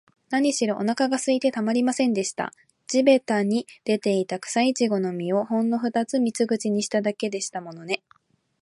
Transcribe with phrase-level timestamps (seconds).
[0.31, 2.51] なにしろ、おなかがすいてたまりませんでした。
[2.87, 8.01] 地びたに出ていた、くさいちごの実を、ほんのふたつ三つ口にしただけでしたものね。